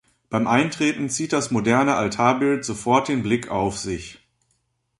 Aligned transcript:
Beim 0.31 0.47
Eintreten 0.47 1.11
zieht 1.11 1.31
das 1.31 1.51
moderne 1.51 1.93
Altarbild 1.93 2.65
sofort 2.65 3.07
den 3.07 3.21
Blick 3.21 3.49
auf 3.49 3.77
sich. 3.77 4.17